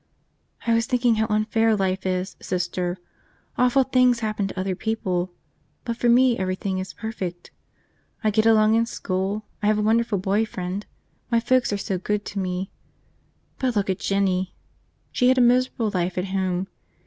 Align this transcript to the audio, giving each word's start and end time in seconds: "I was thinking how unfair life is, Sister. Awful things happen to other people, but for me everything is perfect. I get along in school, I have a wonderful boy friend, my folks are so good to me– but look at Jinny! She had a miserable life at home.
"I 0.65 0.73
was 0.73 0.87
thinking 0.87 1.17
how 1.17 1.27
unfair 1.29 1.75
life 1.75 2.07
is, 2.07 2.35
Sister. 2.41 2.97
Awful 3.55 3.83
things 3.83 4.21
happen 4.21 4.47
to 4.47 4.59
other 4.59 4.73
people, 4.75 5.31
but 5.85 5.95
for 5.95 6.09
me 6.09 6.39
everything 6.39 6.79
is 6.79 6.91
perfect. 6.91 7.51
I 8.23 8.31
get 8.31 8.47
along 8.47 8.73
in 8.73 8.87
school, 8.87 9.45
I 9.61 9.67
have 9.67 9.77
a 9.77 9.83
wonderful 9.83 10.17
boy 10.17 10.43
friend, 10.43 10.87
my 11.29 11.39
folks 11.39 11.71
are 11.71 11.77
so 11.77 11.99
good 11.99 12.25
to 12.33 12.39
me– 12.39 12.71
but 13.59 13.75
look 13.75 13.91
at 13.91 13.99
Jinny! 13.99 14.55
She 15.11 15.27
had 15.27 15.37
a 15.37 15.41
miserable 15.41 15.91
life 15.93 16.17
at 16.17 16.29
home. 16.29 16.65